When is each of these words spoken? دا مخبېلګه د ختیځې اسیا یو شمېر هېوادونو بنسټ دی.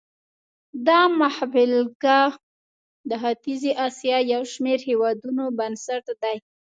دا 0.87 0.99
مخبېلګه 1.21 2.19
د 3.09 3.11
ختیځې 3.21 3.71
اسیا 3.87 4.17
یو 4.33 4.41
شمېر 4.53 4.79
هېوادونو 4.89 5.43
بنسټ 5.57 6.05
دی. 6.21 6.35